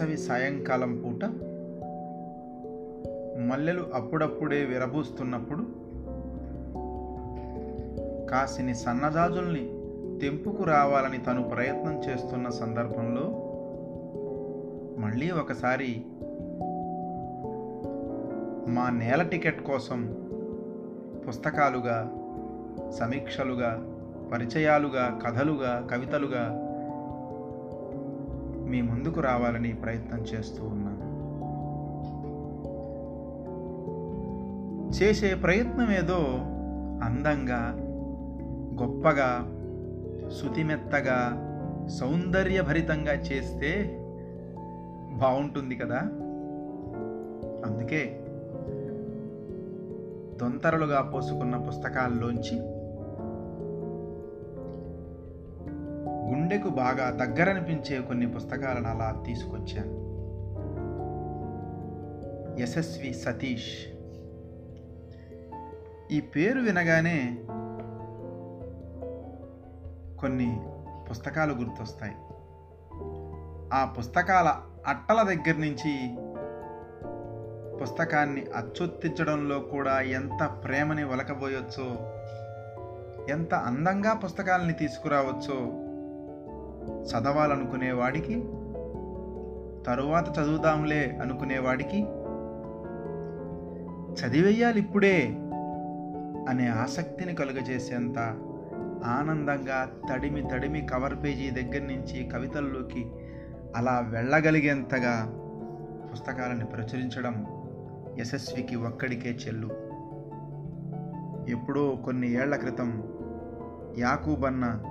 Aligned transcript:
వేసవి 0.00 0.16
సాయంకాలం 0.16 0.92
పూట 0.96 1.22
మల్లెలు 3.48 3.82
అప్పుడప్పుడే 3.94 4.60
విరబూస్తున్నప్పుడు 4.64 5.64
కాసిని 8.30 8.74
సన్నజాజుల్ని 8.74 9.64
తెంపుకు 10.20 10.62
రావాలని 10.64 11.18
తను 11.18 11.42
ప్రయత్నం 11.48 11.96
చేస్తున్న 11.98 12.48
సందర్భంలో 12.50 13.26
మళ్ళీ 15.00 15.28
ఒకసారి 15.40 15.90
మా 18.70 18.86
నేల 18.98 19.22
టికెట్ 19.28 19.62
కోసం 19.62 20.00
పుస్తకాలుగా 21.28 21.98
సమీక్షలుగా 22.98 23.72
పరిచయాలుగా 24.32 25.06
కథలుగా 25.24 25.74
కవితలుగా 25.92 26.44
మీ 28.70 28.82
ముందుకు 28.82 29.20
రావాలని 29.20 29.72
ప్రయత్నం 29.72 30.20
చేస్తూ 30.20 30.64
ఉన్నాను. 30.64 31.10
చేసే 34.92 35.34
ప్రయత్నం 35.34 35.92
ఏదో 35.92 36.18
అందంగా 37.04 37.76
గొప్పగా 38.82 39.28
శుతిమెత్తగా 40.30 41.46
సౌందర్యభరితంగా 41.88 43.12
చేస్తే 43.12 43.98
బాగుంటుంది 45.12 45.76
కదా? 45.76 45.98
అందుకే 47.66 48.20
దొంతరలుగా 50.40 51.02
పోసుకున్న 51.02 51.56
పుస్తకాల్లోంచి 51.56 52.79
గుండెకు 56.30 56.68
బాగా 56.68 57.10
దగ్గరనిపించే 57.10 58.00
కొన్ని 58.00 58.34
పుస్తకాలను 58.34 58.88
అలా 58.88 59.22
తీసుకొచ్చాను. 59.26 60.10
యశస్వి 62.62 63.14
సతీష్. 63.14 63.86
ఈ 66.12 66.20
పేరు 66.20 66.60
వినగానే 66.60 67.38
కొన్ని 70.20 70.60
పుస్తకాలు 71.10 71.54
గుర్తొస్తాయి. 71.54 72.14
ఆ 73.72 73.94
పుస్తకాల 73.98 74.60
అట్టల 74.86 75.22
దగ్గర 75.22 75.54
నుంచి 75.58 76.16
పుస్తకాన్ని 77.76 78.40
అచ్చొత్తించడంలో 78.40 79.58
కూడా 79.58 80.00
ఎంత 80.00 80.60
ప్రేమని 80.64 81.04
ఒలకబోయొచ్చో 81.04 81.84
ఎంత 83.34 83.54
అందంగా 83.54 84.14
పుస్తకాలని 84.14 84.72
తీసుకురావచ్చో 84.72 85.89
చదవాలనుకునేవాడికి 86.90 88.34
తరువాత 89.86 90.38
చదువుదాంలే 90.38 91.18
అనుకునేవాడికి 91.22 92.02
చదివేయాలి 94.14 94.80
ఇప్పుడే 94.80 95.26
అనే 96.48 96.68
ఆసక్తిని 96.68 97.34
కలుగజేసేంత 97.34 98.18
ఆనందంగా 99.04 99.90
తడిమి 100.12 100.42
తడిమి 100.42 100.86
కవర్ 100.86 101.14
పేజీ 101.24 101.50
దగ్గర 101.50 101.82
నుంచి 101.82 102.28
కవితల్లోకి 102.28 103.10
అలా 103.76 104.06
వెళ్ళగలిగేంతగా 104.08 105.36
పుస్తకాలను 106.12 106.66
ప్రచురించడం 106.66 107.46
యశస్వికి 108.18 108.76
ఒక్కడికే 108.76 109.30
చెల్లు. 109.30 109.66
ఎప్పుడో 111.50 111.98
కొన్ని 112.04 112.32
ఏళ్ళ 112.32 112.56
క్రితం 112.56 113.02
యాకూబన్న 113.98 114.82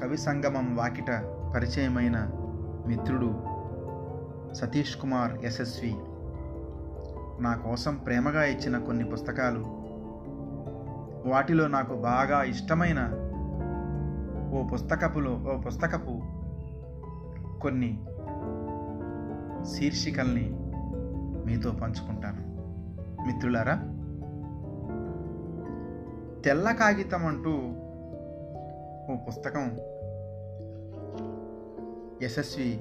కవి 0.00 0.16
సంగమం 0.16 0.76
వాకిట 0.76 1.10
పరిచయమైన 1.56 2.30
మిత్రుడు 2.86 3.34
సతీష్ 4.54 4.96
కుమార్ 4.96 5.44
యశస్వి. 5.44 5.94
నా 7.42 7.54
కోసం 7.54 7.96
ప్రేమగా 7.96 8.44
ఇచ్చిన 8.44 8.78
కొన్ని 8.78 9.04
పుస్తకాలు. 9.04 9.64
వాటిలో 11.28 11.68
నాకు 11.68 11.94
బాగా 11.94 12.42
ఇష్టమైన 12.42 13.08
ఓ 14.54 14.66
పుస్తకపులో 14.66 15.30
ఓ 15.30 15.60
పుస్తకపు 15.60 16.22
కొన్ని 17.60 18.04
శీర్షికల్ని 19.64 20.50
మీతో 21.46 21.70
పంచుకుంటాను. 21.70 22.40
మిత్రులారా 23.26 23.74
తెల్ల 26.44 26.72
కాగితం 26.72 27.26
అంటూ 27.26 27.52
ఓ 29.12 29.16
పుస్తకం 29.28 29.78
యశస్వి 32.22 32.80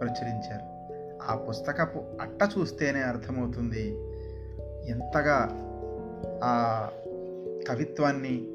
ప్రచురించారు. 0.00 0.70
ఆ 1.30 1.34
పుస్తకపు 1.34 1.98
అట్ట 2.20 2.38
చూస్తేనే 2.58 3.02
అర్థమవుతుంది 3.02 3.98
ఎంతగా 4.88 5.48
ఆ 6.44 6.88
కవిత్వాన్ని 7.68 8.46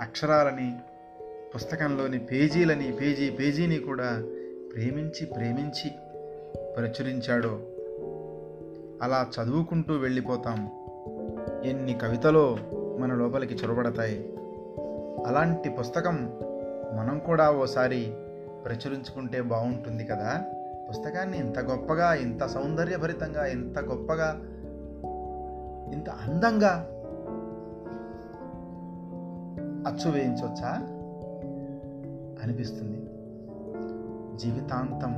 అక్షరాలని 0.00 0.72
పుస్తకంలోని 1.54 2.18
పేజీలని 2.18 2.92
పేజీ 2.92 3.30
పేజీని 3.30 3.78
కూడా 3.78 4.22
ప్రేమించి 4.74 5.26
ప్రేమించి 5.26 5.90
ప్రచురించాడో 6.76 7.60
అలా 9.02 9.26
చదువుకుంటూ 9.38 9.94
వెళ్ళిపోతాం. 9.94 10.70
ఎన్ని 11.64 11.94
కవితలో 11.94 12.58
మన 12.98 13.14
లోపలికి 13.14 13.54
చొరబడతాయి. 13.54 14.32
అలాంటి 15.26 15.70
పుస్తకం 15.70 16.32
మనం 16.96 17.18
కూడా 17.18 17.50
ఓసారి 17.50 18.12
ప్రచురించుకుంటే 18.66 19.42
బాగుంటుంది 19.42 20.04
కదా? 20.04 20.44
పుస్తకాన్ని 20.88 21.38
ఇంత 21.38 21.58
గొప్పగా 21.58 22.14
ఇంత 22.14 22.46
సౌందర్యభరితంగా 22.46 23.46
ఇంత 23.46 23.78
గొప్పగా 23.78 24.40
ఇంత 25.92 26.10
అందంగా 26.10 26.86
అచ్చు 29.86 30.10
వేయించవచ్చా 30.10 30.68
అనిపిస్తుంది. 32.42 32.96
జీవితాంతం 34.38 35.14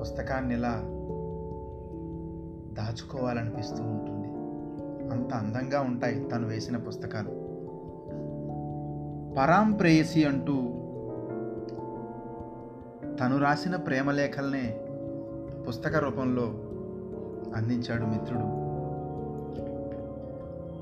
పుస్తకాన్ని 0.00 0.54
ఇలా 0.54 0.82
దాచుకోవాలనిపిస్తూ 2.72 3.82
ఉంటుంది. 3.82 4.28
అంత 5.10 5.34
అందంగా 5.34 5.80
ఉంటాయి 5.80 6.24
తను 6.24 6.48
వేసిన 6.48 6.76
పుస్తకాలు. 6.76 7.28
పరాం 9.34 9.72
ప్రేయసి 9.72 10.24
అంటూ 10.24 10.72
తను 13.20 13.38
రాసిన 13.38 13.76
ప్రేమలేఖల్నే 13.76 14.80
పుస్తక 15.68 15.96
రూపంలో 15.96 16.42
అందించాడు 17.56 18.04
మిత్రుడు. 18.04 18.68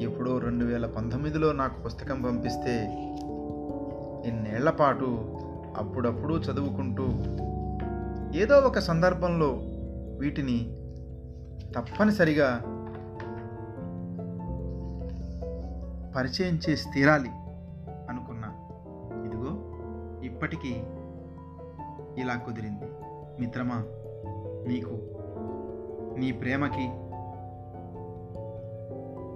ఎప్పుడో 0.02 0.38
రెండు 0.38 0.64
వేల 0.64 0.86
పంతొమ్మిదిలో 0.86 1.52
నాకు 1.52 1.82
పుస్తకం 1.82 2.22
పంపిస్తే 2.22 2.84
ఇన్నేళ్ళ 4.26 4.70
పాటు 4.70 5.38
అప్పుడప్పుడు 5.76 6.34
చదువుకుంటూ 6.34 7.06
ఏదో 8.38 8.58
ఒక 8.58 8.78
సందర్భంలో 8.78 9.50
వీటిని 10.18 10.58
తప్పనిసరిగా 11.76 12.58
పరిచయం 16.16 16.60
చేసి 16.70 16.84
తీరాలి 16.94 17.28
అనుకున్నా. 18.08 18.48
ఇదిగో 19.26 19.52
ఇప్పటికీ 20.24 20.82
ఇలా 22.18 22.34
కుదిరింది. 22.34 22.84
మిత్రమా 23.40 23.84
నీకు 24.68 24.90
నీ 26.18 26.32
ప్రేమకి 26.32 26.88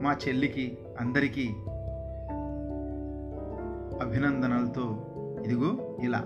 మా 0.02 0.16
చెల్లికి 0.28 0.78
అందరికీ 1.00 1.48
అభినందనలతో 4.00 5.06
ఇదిగో 5.44 5.96
ఇలా. 6.00 6.18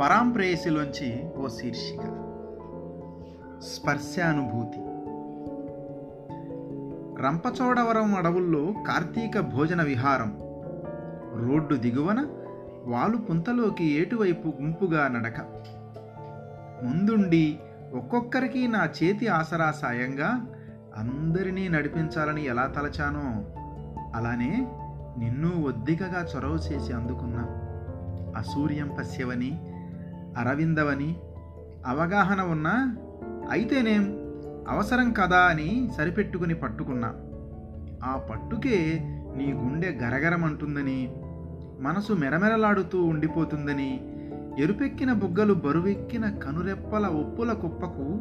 పరాంప్రేయసిలోంచి 0.00 1.30
ఓ 1.38 1.48
శీర్షిక. 1.48 2.00
స్పర్శానుభూతి. 3.62 4.78
రంపచోడవరం 7.22 8.14
అడవుల్లో 8.14 8.72
కార్తీక 8.88 9.40
భోజన 9.40 9.82
విహారం. 9.82 10.38
రోడ్డు 11.48 11.74
దిగువన 11.74 12.26
వాలు 12.88 13.16
పుంతలోకి 13.16 13.84
ఏటువైపు 13.84 14.48
గుంపుగా 14.48 15.08
నడక. 15.08 15.40
ముందుండి 16.84 17.58
ఒక్కొక్కరికి 17.94 18.68
నా 18.68 18.84
చేతి 18.84 19.28
ఆసరా 19.28 19.70
సాయంగా 19.70 20.46
అందరినీ 20.96 21.68
నడిపించాలని 21.68 22.44
ఎలా 22.44 22.66
తలచానో 22.66 23.44
అలానే 24.14 24.66
నిన్ను 25.18 25.64
ఒద్దికగా 25.64 26.26
చొరవ 26.36 26.54
చేసి 26.54 26.92
అందుకున్నా 26.92 27.44
అసూర్యం 28.36 28.90
పశ్యవని 28.98 29.58
అరవిందవని 30.38 31.16
అవగాహన 31.86 32.40
ఉన్నా 32.40 32.96
అయితేనేం 33.50 34.16
అవసరం 34.68 35.12
కదా 35.12 35.38
అని 35.38 35.90
సరిపెట్టుకుని 35.96 36.54
పట్టుకున్నా. 36.54 37.14
ఆ 38.04 38.16
పట్టుకే 38.16 38.98
నీ 39.36 39.52
గుండె 39.52 39.88
గరగరమంటుందని 39.88 41.12
మనసు 41.80 42.12
మెరమెరలాడుతూ 42.12 43.04
ఉండిపోతుందని 43.04 44.14
ఎరుపెక్కిన 44.58 45.12
బుగ్గలు 45.12 45.54
బరువెక్కిన 45.54 46.30
కనురెప్పల 46.30 47.06
ఒప్పుల 47.06 47.52
కుప్పకు 47.52 48.18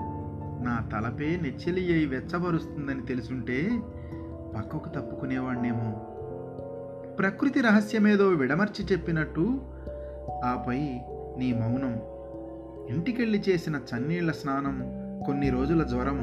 నా 0.64 0.90
తలపే 0.94 1.40
నెచ్చెలి 1.42 1.94
అయి 1.94 2.06
వెచ్చబరుస్తుందని 2.06 3.02
తెలుసుంటే 3.02 3.70
పక్కకు 4.56 4.90
తప్పుకునేవాణ్ణేమో. 4.90 5.94
ప్రకృతి 7.20 7.62
రహస్యమేదో 7.62 8.28
విడమర్చి 8.28 8.86
చెప్పినట్టు 8.86 9.62
ఆపై 10.44 10.80
నీ 11.38 11.54
మౌనం 11.54 12.00
ఇంటికెళ్ళి 12.90 13.44
చేసిన 13.50 13.76
చన్నీళ్ళ 13.76 14.32
స్నానం 14.32 14.82
కొన్ని 15.26 15.50
రోజుల 15.50 15.84
జ్వరం 15.84 16.18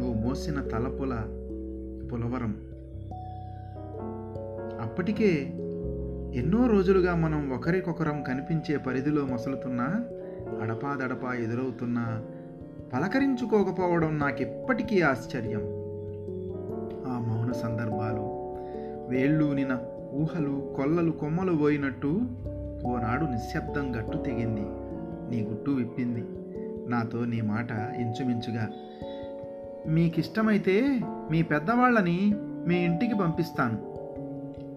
నువ్వు 0.00 0.28
మోసిన 0.28 0.60
తలపుల 0.60 1.14
పులవరం. 2.12 2.56
అప్పటికే 4.80 5.62
ఎన్నో 6.34 6.66
రోజులుగా 6.66 7.16
మనం 7.16 7.52
ఒకరికొకరం 7.52 8.22
కనిపించే 8.22 8.76
పరిధిలో 8.76 9.26
మసలుతున్నా 9.26 10.04
అడపాదడపా 10.60 11.34
ఎదురవుతున్నా 11.34 12.22
పలకరించుకోకపోవడం 12.92 14.18
నాకెప్పటికీ 14.18 15.00
ఆశ్చర్యం. 15.00 15.60
ఆ 17.06 17.18
మౌన 17.18 17.52
సందర్భాలు 17.52 18.36
వేళ్ళూనిన 19.08 19.78
ఊహలు 20.12 20.72
కొల్లలు 20.76 21.10
కొమ్మలు 21.10 21.52
పోయినట్టు 21.52 22.20
ఓనాడు 22.84 23.24
నిశ్శబ్దం 23.24 23.96
గట్టు 23.96 24.18
తెగింది. 24.18 24.66
నీ 25.30 25.42
గుట్టు 25.42 25.70
విప్పింది. 25.70 26.24
నాతో 26.90 27.24
నీ 27.24 27.40
మాట 27.40 27.70
ఇంచుమించుగా 27.72 28.68
మీకిష్టమైతే 29.88 31.00
మీ 31.30 31.42
పెద్దవాళ్ళని 31.42 32.34
మీ 32.38 32.84
ఇంటికి 32.84 33.14
పంపిస్తాను. 33.14 33.95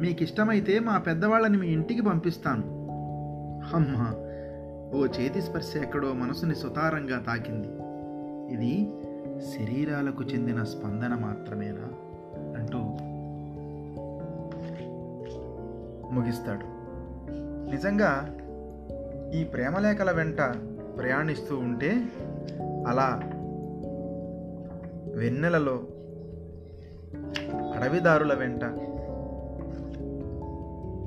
మీకిష్టమైతే 0.01 0.80
మా 0.80 0.98
పెద్దవాళ్ళని 0.98 1.57
మీ 1.57 1.68
ఇంటికి 1.68 2.01
పంపిస్తాను. 2.01 2.63
అమ్మా 3.75 4.16
ఓ 5.00 5.06
చేతి 5.06 5.42
స్పర్శ 5.42 5.78
ఎక్కడో 5.78 6.13
మనసుని 6.13 6.56
సుతారంగా 6.56 7.19
తాకింది. 7.19 7.68
ఇది 8.54 8.94
శరీరాలకు 9.42 10.24
చెందిన 10.24 10.63
స్పందన 10.63 11.16
మాత్రమేనా? 11.16 11.92
అంటూ 12.60 12.78
ముగిస్తాడు. 16.16 16.66
నిజంగా 17.72 18.36
ఈ 19.34 19.44
ప్రేమలేఖల 19.44 20.12
వెంట 20.12 20.42
ప్రయాణిస్తూ 20.98 21.57
ఉంటే 21.57 22.06
అలా 22.88 23.22
వెన్నెలలో 25.16 25.80
అడవిదారుల 27.75 28.34
వెంట 28.34 28.63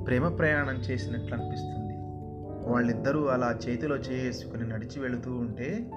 ప్రేమ 0.07 0.29
ప్రయాణం 0.29 0.75
చేసినట్లు 0.75 1.35
అనిపిస్తుంది. 1.35 1.95
వాళ్ళిద్దరూ 2.73 3.27
అలా 3.27 3.59
చేతిలో 3.69 3.97
చేసుకుని 3.97 4.69
నడిచి 4.69 5.01
వెళుతూ 5.01 5.37
ఉంటే 5.37 5.91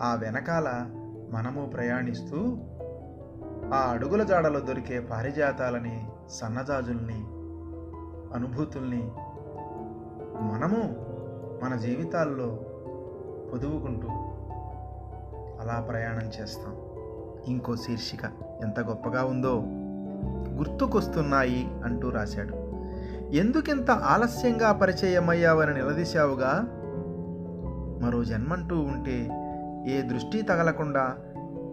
ఆ 0.00 0.14
వెనకాల 0.14 0.86
మనము 1.30 1.66
ప్రయాణిస్తూ 1.66 2.58
ఆ 3.74 3.90
అడుగుల 3.90 4.22
జాడలో 4.22 4.60
దొరికే 4.60 5.00
పారిజాతాలని 5.00 6.08
సన్నజాజుల్ని 6.28 7.24
అనుభూతుల్ని 8.34 9.10
మనము 10.40 10.96
మన 11.64 11.76
జీవితాల్లో 11.76 12.60
పొదువుకుంటూ 13.52 14.08
అలా 15.60 15.86
ప్రయాణం 15.88 16.26
చేస్తాం. 16.26 16.76
ఇంకో 17.46 17.76
శీర్షిక 17.76 18.24
ఎంత 18.62 18.80
గొప్పగా 18.80 19.24
ఉందో 19.24 19.62
గుర్తుకొస్తున్నాయి 20.56 21.70
అంటూ 21.84 22.10
రాశాడు. 22.10 22.69
ఎందుకింత 23.34 23.90
ఆలస్యంగా 23.90 24.72
పరిచయమయ్యావని 24.72 25.74
నిలదీశావుగా? 25.74 26.64
మరో 28.02 28.24
జన్మంటూ 28.24 28.80
ఉంటే 28.80 29.28
ఏ 29.92 30.02
దృష్టి 30.02 30.42
తగలకుండా 30.42 31.16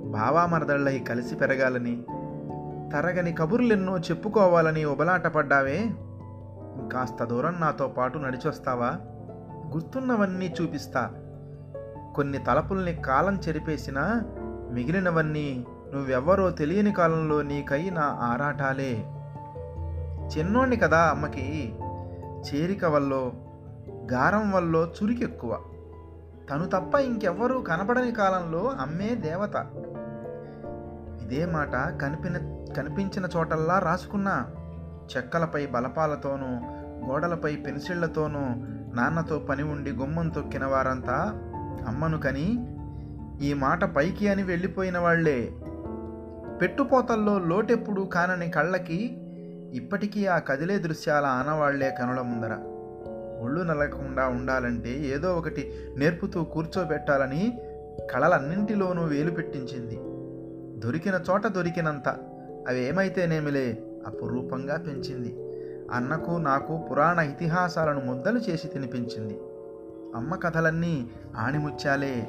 భావామరదళ్ళై 0.06 1.00
కలిసి 1.00 1.36
పెరగాలని 1.36 2.04
తరగని 2.94 3.34
కబుర్లెన్నో 3.34 3.98
చెప్పుకోవాలని 3.98 4.86
ఉబలాట 4.86 5.28
పడ్డావే 5.28 5.86
కాస్త 6.94 7.24
దూరం 7.24 7.56
నాతో 7.60 7.88
పాటు 7.88 8.18
నడిచొస్తావా? 8.18 8.96
గుర్తున్నవన్నీ 9.74 10.56
చూపిస్తా. 10.62 11.12
కొన్ని 12.16 12.38
తలపుల్ని 12.38 12.96
కాలం 12.96 13.40
చెరిపేసినా 13.48 14.22
మిగిలినవన్నీ 14.72 15.66
నువ్వెవ్వరో 15.94 16.50
తెలియని 16.50 16.92
కాలంలో 16.92 17.42
నీకై 17.42 17.90
నా 17.90 18.18
ఆరాటాలే. 18.22 19.04
చిన్నోడిని 20.28 20.76
కదా 20.76 20.98
అమ్మకి. 20.98 21.76
చేరిక 22.48 22.86
వల్లో 22.86 23.32
గారం 24.12 24.52
వల్లో 24.52 24.86
చురికెక్కువ 24.86 25.60
తను 26.50 26.66
తప్ప 26.66 26.96
ఇంకెవ్వరూ 26.96 27.62
కనపడని 27.62 28.12
కాలంలో 28.12 28.74
అమ్మే 28.80 29.16
దేవత. 29.16 29.66
ఇదే 31.24 31.46
మాట 31.46 32.00
కనిపిన 32.02 32.38
కనిపించిన 32.78 33.28
చోటల్లా 33.38 33.80
రాసుకున్నా. 33.80 34.46
చెక్కలపై 35.18 35.66
బలపాలతోనూ 35.66 36.48
గోడలపై 37.10 37.56
పెన్సిళ్ళతోనూ 37.56 38.40
నాన్నతో 38.96 39.40
పని 39.40 39.64
ఉండి 39.64 39.92
గుమ్మం 39.92 40.30
తొక్కిన 40.30 40.66
వారంతా 40.66 41.14
అమ్మను 41.88 42.20
కని 42.20 42.76
ఈ 43.42 43.54
మాట 43.54 43.84
పైకి 43.84 44.28
అని 44.28 44.44
వెళ్ళిపోయిన 44.44 44.98
వాళ్ళే. 44.98 45.54
పెట్టుపోతల్లో 46.62 47.40
లోటెప్పుడు 47.40 48.02
కానని 48.02 48.50
కళ్ళకి 48.50 49.17
ఇప్పటికీ 49.74 50.26
ఆ 50.26 50.40
కదిలే 50.40 50.78
దృశ్యాల 50.78 51.26
ఆనవాళ్ళే 51.26 51.96
కనుల 52.00 52.22
ముందర. 52.22 52.58
ఒళ్ళు 53.42 53.64
నలగకుండా 53.64 54.28
ఉండాలంటే 54.28 54.90
ఏదో 54.90 55.36
ఒకటి 55.36 55.74
నేర్పుతూ 55.98 56.44
కూర్చోబెట్టాలని 56.44 57.62
కళలన్నింటిలోనూ 58.14 59.04
వేలు 59.04 59.32
పెట్టించింది. 59.32 60.00
దొరికిన 60.80 61.20
చోట 61.30 61.48
దొరికినంత. 61.48 62.10
అవి 62.68 62.88
ఏమైతేనేమిలే 62.88 63.84
అపురూపంగా 64.08 64.78
పెంచింది. 64.78 65.36
అన్నకు 65.92 66.32
నాకు 66.32 66.88
పురాణ 66.92 67.20
ఇతిహాసాలను 67.20 68.02
ముద్దలు 68.06 68.40
చేసి 68.40 68.68
తినిపించింది. 68.68 69.40
అమ్మ 70.16 70.36
కథలన్నీ 70.36 71.10
ఆణిముత్యాలే. 71.38 72.28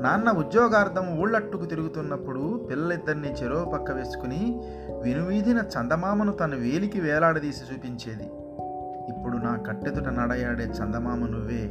నాన్న 0.00 0.30
ఉద్యోగార్థం 0.30 1.18
ఊళ్ళట్టుకు 1.18 1.64
తిరుగుతున్నప్పుడు 1.64 2.68
పిల్లలిద్దరిని 2.70 3.32
చెరో 3.32 3.64
పక్క 3.64 3.90
వేసుకుని 3.90 4.60
వినువీధిన 5.02 5.58
చందమామను 5.58 6.32
తన 6.32 6.54
వేలికి 6.54 7.00
వేలాడదీసి 7.00 7.74
చూపించేది. 7.74 8.24
ఇప్పుడు 9.12 9.36
నా 9.36 9.56
కట్టెదుట 9.66 10.08
నడయాడే 10.08 10.64
చందమామ 10.64 11.26
నువ్వే 11.26 11.62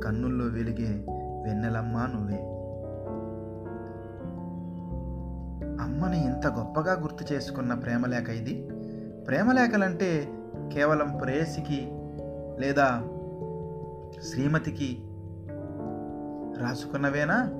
కన్నుల్లో 0.00 0.44
వెలిగే 0.44 1.06
వెన్నెలమ్మ 1.44 1.98
నువ్వే. 2.14 2.38
అమ్మని 5.84 6.24
ఇంత 6.24 6.46
గొప్పగా 6.46 6.92
గుర్తు 6.92 7.32
చేసుకున్న 7.32 7.74
ప్రేమలేఖ 7.74 8.28
ఇది. 8.28 8.68
ప్రేమలేఖలంటే 9.28 10.28
కేవలం 10.72 11.18
ప్రేయసికి 11.22 11.88
లేదా 12.58 13.02
శ్రీమతికి 14.30 14.98
రాసుకున్నవేనా? 16.62 17.50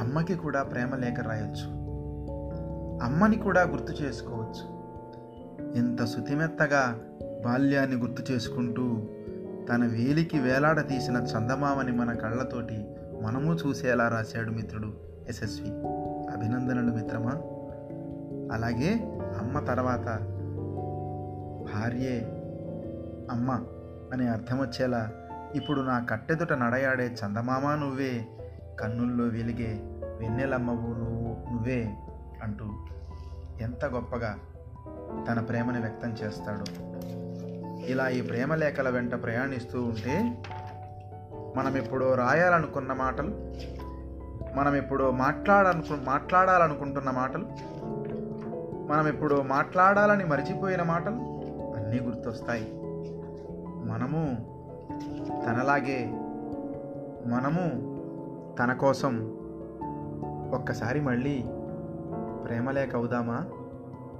అమ్మకి 0.00 0.34
కూడా 0.34 0.62
ప్రేమ 0.62 0.96
లేఖ 0.96 1.20
రాయొచ్చు. 1.20 1.76
అమ్మని 3.02 3.36
కూడా 3.36 3.62
గుర్తు 3.62 3.92
చేసుకోవచ్చు. 4.02 4.76
ఎంత 5.76 6.04
శుతిమెత్తగా 6.04 6.98
బాల్యాన్ని 7.44 7.96
గుర్తు 7.96 8.32
చేసుకుంటూ 8.32 9.02
తన 9.68 9.84
వేలికి 9.84 10.38
వేలాడ 10.38 10.88
తీసిన 10.88 11.16
చందమామని 11.16 11.92
మన 11.92 12.12
కళ్ళతోటి 12.12 12.86
మనము 13.22 13.54
చూసేలా 13.54 14.08
రాశాడు 14.08 14.50
మిత్రుడు 14.50 14.92
యశస్వి. 15.28 15.68
అభినందనలు 16.32 16.92
మిత్రమా? 16.92 17.32
అలాగే 18.52 19.20
అమ్మ 19.40 19.60
తర్వాత 19.60 20.04
భార్యే 21.74 22.42
అమ్మ 23.30 23.50
అనే 24.12 24.28
అర్థం 24.28 24.60
వచ్చేలా 24.60 25.12
ఇప్పుడు 25.56 25.80
నా 25.80 26.06
కట్టెదుట 26.10 26.52
నడయాడే 26.52 27.06
చందమామ 27.06 27.74
నువ్వే 27.74 28.26
కన్నుల్లో 28.80 29.24
వెలిగే 29.24 29.80
వెన్నెలమ్మవు 30.20 30.94
నువ్వు 30.94 31.52
నువ్వే 31.52 31.94
అంటూ 32.42 32.64
ఎంత 33.60 33.84
గొప్పగా 33.84 34.38
తన 35.28 35.40
ప్రేమని 35.40 35.80
వ్యక్తం 35.80 36.08
చేస్తాడు. 36.08 36.66
ఇలా 37.84 38.08
ఈ 38.08 38.20
ప్రేమ 38.20 38.54
లేఖల 38.54 38.88
వెంట 38.88 39.22
ప్రయాణిస్తూ 39.22 39.82
ఉంటే 39.82 40.42
మనం 41.56 41.76
ఎప్పుడో 41.76 42.14
రాయాలనుకున్న 42.14 42.92
మాటలు 42.92 43.32
మనం 44.54 44.76
ఎప్పుడో 44.76 45.10
మాట్లాడనుకు 45.10 46.04
మాట్లాడాలనుకుంటున్న 46.04 47.10
మాటలు 47.10 47.46
మనం 48.92 49.08
ఎప్పుడో 49.08 49.42
మాట్లాడాలని 49.42 50.24
మర్చిపోయిన 50.24 50.82
మాటలు 50.82 51.16
అన్నీ 51.76 52.00
గుర్తొస్తాయి. 52.00 52.72
మనము 53.88 54.52
తనలాగే 55.46 56.06
మనము 57.26 57.86
తన 58.56 58.72
కోసం 58.72 59.32
ఒక్కసారి 60.54 61.00
మళ్ళీ 61.00 61.44
ప్రేమలేక 62.44 62.96
అవుదామా 62.96 63.44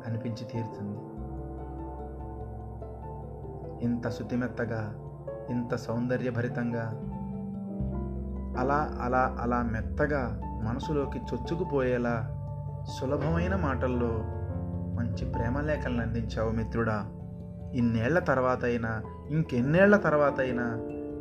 అనిపించి 0.06 0.44
తీరుతుంది. 0.44 0.98
ఇంత 3.84 4.08
శుతిమెత్తగా 4.08 4.94
ఇంత 5.50 5.74
సౌందర్యభరితంగా 5.74 7.02
అలా 8.58 8.98
అలా 9.00 9.36
అలా 9.40 9.62
మెత్తగా 9.62 10.40
మనసులోకి 10.62 11.18
చొచ్చుకుపోయేలా 11.18 12.32
సులభమైన 12.98 13.56
మాటల్లో 13.56 14.10
మంచి 14.96 15.32
ప్రేమలేఖలను 15.32 16.02
అందించావు 16.02 16.50
మిత్రుడా. 16.50 17.06
ఇన్నేళ్ళ 17.74 18.18
తర్వాత 18.18 18.64
అయినా 18.64 19.02
ఇంకెన్నేళ్ళ 19.30 19.96
తర్వాత 19.96 20.40
అయినా 20.40 20.80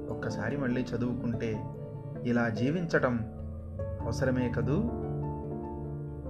ఒక్కసారి 0.09 0.57
మళ్ళీ 0.57 0.81
చదువుకుంటే 0.81 1.63
ఇలా 2.23 2.49
జీవించటం 2.49 3.19
అవసరమే 4.01 4.51
కదూ? 4.55 4.77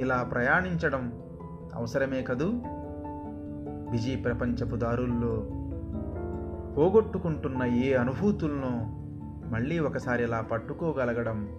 ఇలా 0.01 0.24
ప్రయాణించడం 0.24 1.22
అవసరమే 1.74 2.22
కదూ? 2.22 2.51
బిజీ 3.91 4.15
ప్రపంచపు 4.15 4.75
దారుల్లో 4.75 5.48
పోగొట్టుకుంటున్న 6.77 7.63
ఏ 7.63 7.93
అనుభూతులను 7.93 9.05
మళ్ళీ 9.51 9.79
ఒకసారి 9.79 10.24
ఇలా 10.24 10.41
పట్టుకోగలగడం 10.41 11.50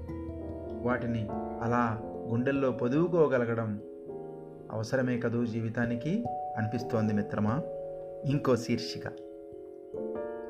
వాటిని 0.82 1.28
అలా 1.32 2.00
గుండెల్లో 2.04 2.70
పొదువుకోగలగడం 2.70 3.80
అవసరమే 4.72 5.18
కదూ 5.18 5.46
జీవితానికి? 5.46 6.24
అనిపిస్తోంది 6.58 7.14
మిత్రమా? 7.14 7.62
ఇంకో 8.24 8.56
శీర్షిక. 8.56 9.02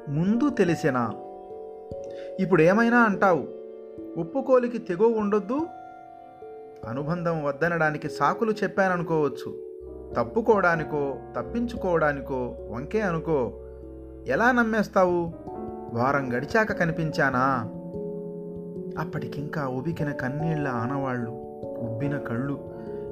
ముందు 0.09 0.49
తెలిసినా 0.49 1.13
ఇప్పుడు 2.41 2.63
ఏమైనా 2.63 2.99
అంటావు 2.99 3.45
ఒప్పుకోలికి 4.21 4.79
తెగువ 4.79 5.07
ఉండొద్దు 5.07 5.61
అనుబంధం 6.89 7.45
వద్దనడానికి 7.45 8.11
సాకులు 8.11 8.53
చెప్పాననుకోవచ్చు 8.53 9.67
తప్పుకోవడానికో 10.17 11.15
తప్పించుకోవడానికో 11.37 12.57
వంకే 12.71 13.01
అనుకో 13.01 13.53
ఎలా 14.27 14.53
నమ్మేస్తావు? 14.53 15.33
వారం 15.93 16.37
గడిచాక 16.37 16.73
కనిపించానా? 16.73 17.73
అప్పటికింకా 18.99 19.69
ఉబికిన 19.69 20.13
కన్నీళ్ళ 20.13 20.69
ఆనవాళ్ళు 20.69 21.31
ఉబ్బిన 21.79 22.19
కళ్ళు 22.19 22.71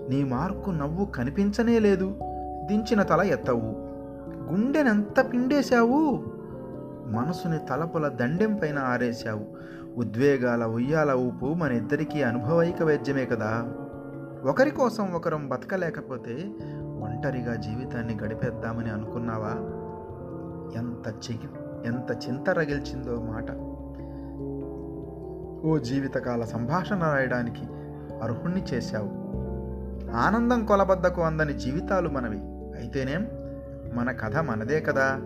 నీ 0.09 0.25
మార్కు 0.25 0.71
నవ్వు 0.71 1.05
కనిపించనే 1.05 1.79
లేదు 1.79 2.15
దించిన 2.67 3.03
తల 3.03 3.21
ఎత్తవు. 3.21 3.94
గుండెనెంత 4.53 5.21
పిండేశావు? 5.33 6.25
మనసుని 7.07 7.59
తలపుల 7.59 8.09
దండెం 8.09 8.55
పైన 8.55 8.79
ఆరేశావు. 8.79 9.47
ఉద్వేగాల 9.97 10.65
ఉయ్యాల 10.65 11.13
ఊపు 11.13 11.47
మన 11.47 11.73
ఇద్దరికీ 11.73 12.23
అనుభవైక 12.23 12.83
వైద్యమే 12.83 13.27
కదా. 13.27 13.73
ఒకరి 14.45 14.71
కోసం 14.71 15.13
ఒకరం 15.13 15.49
బతకలేకపోతే 15.49 16.53
ఒంటరిగా 17.03 17.55
జీవితాన్ని 17.55 18.19
గడిపేద్దామని 18.25 18.91
అనుకున్నావా? 18.91 19.55
ఎంత 20.81 21.09
చెగి 21.09 21.49
ఎంత 21.87 22.29
చింత 22.29 22.51
రగిల్చిందో 22.51 23.23
మాట. 23.23 23.51
ఓ 25.67 25.79
జీవితకాల 25.79 26.45
సంభాషణ 26.45 27.03
రాయడానికి 27.03 27.67
అర్హుణ్ణి 28.23 28.65
చేశావు. 28.75 29.25
ఆనందం 30.17 30.67
కొలబద్దకు 30.67 31.23
అందని 31.23 31.53
జీవితాలు 31.53 32.09
మనవి. 32.09 32.39
అయితేనేం? 32.81 33.27
మన 33.95 34.13
కథ 34.13 34.37
మనదే 34.37 34.81
కదా. 34.81 35.21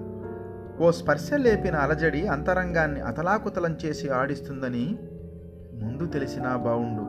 ఓ 0.80 0.90
స్పర్శ 0.90 1.32
లేపిన 1.32 1.76
అలజడి 1.76 2.26
అంతరంగాన్ని 2.26 3.00
అతలాకుతలం 3.00 3.76
చేసి 3.84 4.08
ఆడిస్తుందని 4.08 4.98
ముందు 5.74 6.06
తెలిసినా 6.06 6.56
బావుండు. 6.56 7.02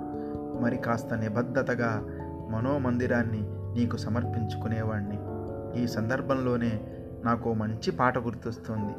మరి 0.63 0.77
కాస్త 0.77 1.13
నిబద్ధతగా 1.13 2.03
మనోమందిరాన్ని 2.49 3.41
నీకు 3.79 3.97
సమర్పించుకునేవాణ్ణి. 3.97 5.19
ఈ 5.83 5.87
సందర్భంలోనే 5.87 6.81
నాకు 7.25 7.53
మంచి 7.53 7.91
పాట 7.91 8.17
గుర్తొస్తుంది. 8.17 8.93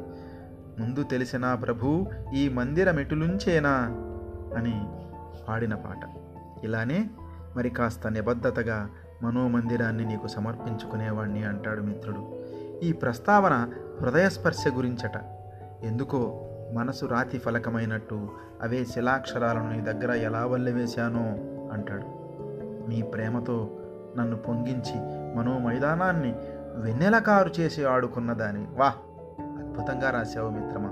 ముందు 0.81 1.03
తెలిసిన 1.03 1.53
ప్రభు 1.53 2.05
ఈ 2.35 2.49
మందిరమెటులుంచేనా 2.49 3.69
అని 4.57 4.85
పాడిన 5.49 5.75
పాట. 5.75 5.99
ఇలానే 6.63 7.09
మరి 7.55 7.69
కాస్త 7.69 8.07
నిబద్ధతగా 8.07 8.89
మనోమందిరాన్ని 9.23 10.05
నీకు 10.05 10.27
సమర్పించుకునేవాణ్ణి 10.27 11.43
అంటాడు 11.43 11.81
మిత్రుడు. 11.81 12.40
ఈ 12.83 12.91
ప్రస్తావన 12.91 13.69
హృదయస్పర్శ 14.01 14.67
గురించట. 14.67 15.11
ఎందుకో 15.83 16.47
మనసు 16.73 17.05
రాతి 17.05 17.37
ఫలకమైనట్టు 17.37 18.29
అవే 18.61 18.85
శిలాక్షరాలను 18.85 19.71
నీ 19.71 19.81
దగ్గర 19.81 20.11
ఎలా 20.11 20.45
వల్లివేశానో 20.45 21.23
అంటాడు. 21.73 22.03
నీ 22.89 23.01
ప్రేమతో 23.01 23.69
నన్ను 24.17 24.37
పొంగించి 24.37 24.95
మనో 25.37 25.59
మైదానాన్ని 25.59 26.35
వెన్నెలకారు 26.75 27.49
చేసి 27.59 27.85
ఆడుకున్నదాని. 27.85 28.67
వాహ్ 28.71 28.95
అద్భుతంగా 29.41 30.09
రాశావు 30.09 30.49
మిత్రమా. 30.49 30.89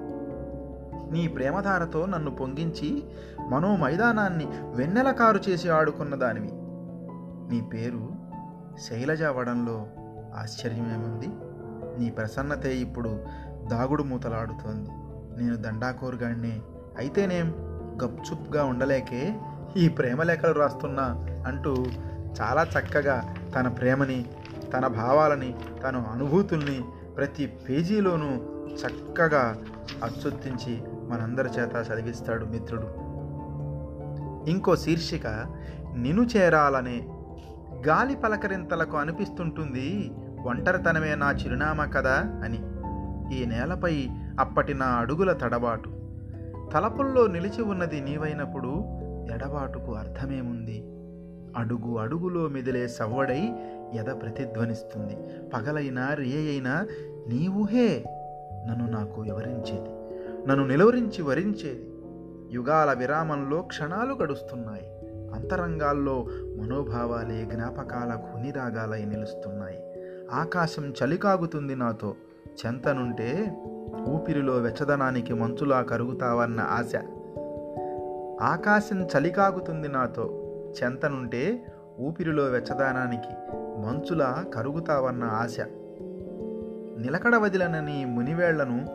నీ 1.11 1.27
ప్రేమధారతో 1.27 2.05
నన్ను 2.05 2.31
పొంగించి 2.31 3.03
మనో 3.47 3.75
మైదానాన్ని 3.75 4.47
వెన్నెలకారు 4.75 5.39
చేసి 5.49 5.69
ఆడుకున్న 5.69 6.15
దానివి 6.15 6.49
నీ 7.53 7.61
పేరు 7.61 8.09
శైలజ 8.79 9.23
అవడంలో 9.23 9.87
ఆశ్చర్యమేముంది? 10.35 11.29
నీ 11.99 12.09
ప్రసన్నతే 12.09 12.77
ఇప్పుడు 12.77 13.19
దాగుడు 13.71 14.03
మూతలాడుతోంది. 14.03 14.89
నేను 15.43 15.55
దండాకోరుగాడిని. 15.55 16.61
అయితేనేం 16.97 17.55
గప్చుప్గా 18.03 18.63
ఉండలేకే 18.63 19.35
ఈ 19.77 19.87
ప్రేమలేఖలు 19.87 20.53
రాస్తున్నా 20.53 21.03
అంటూ 21.47 21.85
చాలా 22.41 22.63
చక్కగా 22.63 23.35
తన 23.55 23.67
ప్రేమని 23.67 24.25
తన 24.73 24.87
భావాలని 24.87 25.55
తన 25.83 25.97
అనుభూతుల్ని 25.97 26.81
ప్రతి 27.17 27.45
పేజీలోనూ 27.45 28.35
చక్కగా 28.73 29.57
అచ్చుత్తించి 30.03 30.81
మనందరి 31.09 31.49
చేత 31.49 31.85
చదివిస్తాడు 31.91 32.45
మిత్రుడు. 32.45 32.87
ఇంకో 34.49 34.75
శీర్షిక 34.75 35.27
నిను 35.95 36.21
చేరాలనే 36.21 37.09
గాలి 37.87 38.15
పలకరింతలకు 38.15 38.97
అనిపిస్తుంటుంది 38.97 40.11
ఒంటరితనమే 40.45 41.15
నా 41.15 41.31
చిరునామా 41.31 41.85
కదా 41.85 42.41
అని. 42.43 42.57
ఈ 43.35 43.45
నేలపై 43.45 44.07
అప్పటి 44.39 44.73
నా 44.73 44.85
అడుగుల 44.85 45.33
తడబాటు. 45.33 45.89
తలపుల్లో 46.73 47.27
నిలిచి 47.27 47.63
ఉన్నది 47.63 48.01
నీవైనప్పుడు 48.01 48.83
ఎడబాటుకు 49.33 49.93
అర్థమేముంది? 49.93 50.83
అడుగు 51.57 51.97
అడుగులో 51.97 52.47
మెదిలే 52.47 52.87
సవ్వడై 52.87 53.49
ఎద 53.93 54.05
ప్రతిధ్వనిస్తుంది? 54.05 55.17
పగలైనా 55.49 56.13
రియ 56.13 56.49
అయినా 56.49 56.87
నీవుహే 57.27 58.03
నన్ను 58.69 58.89
నాకు 58.89 59.21
వివరించేది. 59.21 59.89
నన్ను 60.47 60.67
నిలువరించి 60.67 61.21
వరించేది. 61.21 61.89
యుగాల 62.55 62.93
విరామంలో 62.93 63.61
క్షణాలు 63.61 64.13
గడుస్తున్నాయి. 64.13 64.85
అంతరంగాల్లో 65.33 66.27
మనోభావాలే 66.31 67.45
జ్ఞాపకాల 67.45 68.15
ఖునిరాగాలై 68.15 69.05
నిలుస్తున్నాయి. 69.05 69.79
ఆకాశం 70.33 70.93
చలికాగుతుంది 71.03 71.75
నాతో. 71.75 72.15
చెంతనుంటే 72.65 73.57
ఊపిరిలో 74.07 74.53
వెచ్చదనానికి 74.53 75.33
మంచులా 75.33 75.81
కరుగుతావన్న 75.81 76.59
ఆశ. 76.59 76.95
ఆకాశం 78.41 79.07
చలికాగుతుంది 79.07 79.87
నాతో. 79.87 80.53
చెంతనుంటే 80.83 81.65
ఊపిరిలో 81.99 82.43
వెచ్చదనానికి 82.43 83.51
మంచులా 83.87 84.45
కరుగుతావన్న 84.53 85.23
ఆశ. 85.23 85.59
నిలకడ 86.99 87.35
వదిలనని 87.35 88.05
మునివేళ్ళను 88.05 88.85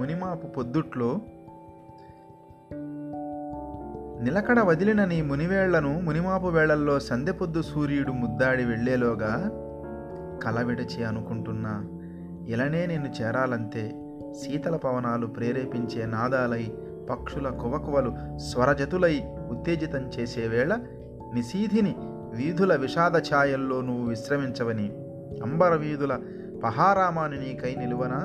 మునిమాపు 0.00 0.46
పొద్దుట్లో 0.46 1.20
నిలకడ 4.22 4.60
వదిలిన 4.60 5.04
నీ 5.04 5.22
మునివేళ్ళను 5.22 6.00
మునిమాపు 6.00 6.46
వేళల్లో 6.46 7.00
సందెపొద్దు 7.00 7.62
సూర్యుడు 7.62 8.12
ముద్దాడి 8.12 8.64
వెళ్ళేలోగా 8.64 9.60
కల 10.44 10.62
విడిచి 10.62 11.04
అనుకుంటున్నా 11.04 11.84
ఇలానే 12.48 12.86
నిన్ను 12.86 13.22
చేరాలంతే 13.22 13.94
శీతల 14.32 14.76
పవనాలు 14.76 15.26
ప్రేరేపించే 15.26 16.06
నాదాలై 16.06 16.72
పక్షుల 17.10 17.48
కువకువలు 17.48 18.38
స్వరజతులై 18.38 19.22
ఉత్తేజితం 19.50 20.08
చేసే 20.08 20.48
వేళ 20.48 20.76
నిశీధిని 21.34 21.94
వీధుల 22.34 22.74
విషాద 22.74 23.18
ఛాయల్లో 23.18 23.80
నువ్వు 23.80 24.08
విశ్రమించవని. 24.08 24.92
అంబర 25.42 25.74
వీధుల 25.74 26.20
పహారామాని 26.64 27.40
నీకై 27.40 27.74
నిలువనా? 27.78 28.22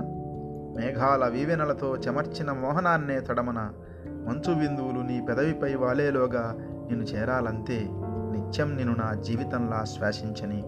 మేఘాల 0.77 1.27
వీవెనలతో 1.27 1.97
చెమర్చిన 1.97 2.51
మోహనాన్నే 2.51 3.19
తడమన? 3.19 3.71
మంచు 4.05 4.53
బిందువులు 4.53 4.99
నీ 4.99 5.25
పెదవిపై 5.29 5.75
వాలేలోగా 5.75 6.55
నిన్ను 6.59 7.05
చేరాలంతే 7.05 7.87
నిత్యం 7.91 8.77
నేను 8.77 8.95
నా 8.95 9.13
జీవితంలా 9.13 9.83
శ్వాసించని. 9.83 10.63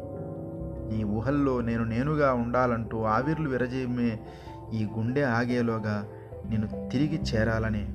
నీ 0.92 1.04
ఊహల్లో 1.04 1.62
నేను 1.62 1.84
నేనుగా 1.84 2.34
ఉండాలంటూ 2.34 3.04
ఆవిర్లు 3.04 3.50
విరజేమే 3.50 4.20
ఈ 4.74 4.88
గుండె 4.98 5.22
ఆగేలోగా 5.22 6.06
నేను 6.50 6.90
తిరిగి 6.92 7.22
చేరాలని 7.22 7.88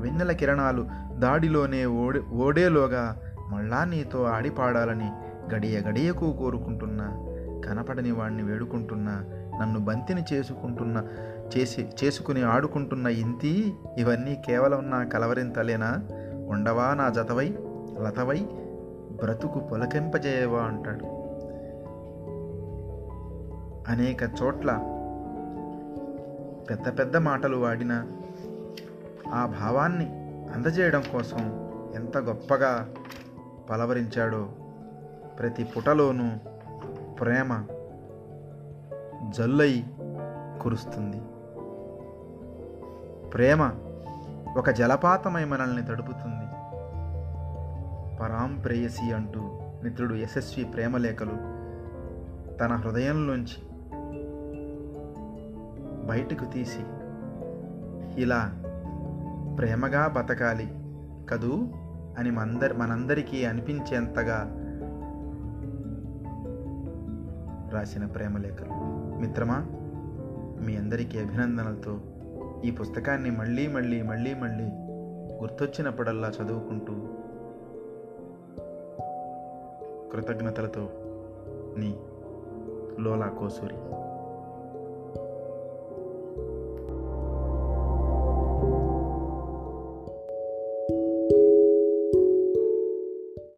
వెన్నెల 0.00 0.32
కిరణాలు 0.32 0.86
దాడిలోనే 1.18 1.86
ఓడే 1.86 2.20
ఓడేలోగా 2.20 3.18
మళ్ళా 3.50 3.84
నీతో 3.84 4.22
ఆడిపాడాలని 4.22 5.10
గడియ 5.54 5.80
గడియకు 5.80 6.32
కోరుకుంటున్నా 6.32 7.08
కనపడని 7.68 8.10
వాణ్ణి 8.10 8.42
వేడుకుంటున్నా 8.42 9.24
నన్ను 9.60 9.80
బంతిని 9.80 10.22
చేసుకుంటున్న 10.32 11.04
చేసి 11.56 11.86
చేసుకుని 12.04 12.42
ఆడుకుంటున్న 12.42 13.06
ఇంతి 13.06 13.74
ఇవన్నీ 13.98 14.34
కేవలం 14.46 14.90
నా 14.90 15.04
కలవరింతలేనా? 15.04 16.00
ఉండవా 16.48 16.94
నా 16.94 17.08
జతవై 17.08 17.54
లతవై 18.02 18.46
బ్రతుకు 19.24 19.58
పొలకింపజేయవా 19.58 20.62
అంటాడు. 20.62 21.21
అనేక 23.88 24.22
చోట్ల 24.22 24.70
పెద్ద 26.70 26.98
పెద్ద 26.98 27.16
మాటలు 27.16 27.56
వాడిన 27.56 28.06
ఆ 29.32 29.46
భావాన్ని 29.46 30.06
అందజేయడం 30.52 31.02
కోసం 31.12 31.70
ఎంత 31.94 32.18
గొప్పగా 32.18 32.94
పలవరించాడో 33.70 34.48
ప్రతి 35.38 35.64
పుటలోనూ 35.64 36.30
ప్రేమ 37.14 37.66
జల్లై 39.28 39.84
కురుస్తుంది. 40.62 41.22
ప్రేమ 43.30 43.70
ఒక 44.56 44.70
జలపాతమై 44.70 45.44
మనల్ని 45.44 45.86
తడుపుతుంది. 45.86 46.42
పరాం 48.16 48.60
ప్రేయసి 48.64 49.12
అంటూ 49.12 49.40
మిత్రుడు 49.82 50.14
యశస్వి 50.14 50.64
ప్రేమలేఖలు 50.64 51.62
తన 52.58 52.72
హృదయంలోంచి 52.72 53.71
బయటకు 56.06 56.44
తీసి. 56.44 56.82
ఇలా 58.20 58.52
ప్రేమగా 59.58 60.06
బతకాలి 60.06 60.68
కదూ 61.30 61.66
అని 62.18 62.30
మందరి 62.30 62.74
మనందరికీ 62.74 63.44
అనిపించేంతగా 63.44 64.58
రాసిన 67.72 68.06
ప్రేమలేఖలు 68.06 68.68
మిత్రమా 69.20 69.66
మీ 70.66 70.76
అందరికీ 70.76 71.18
అభినందనలతో 71.18 72.00
ఈ 72.64 72.70
పుస్తకాన్ని 72.70 73.30
మళ్ళీ 73.30 73.66
మళ్ళీ 73.66 74.02
మళ్ళీ 74.02 74.34
మళ్ళీ 74.34 74.64
గుర్తొచ్చినప్పుడల్లా 75.40 76.28
చదువుకుంటూ 76.28 76.92
కృతజ్ఞతలతో 80.12 80.90
నీ 81.78 81.96
లోలా 83.02 83.26
కోసూరి. 83.28 83.74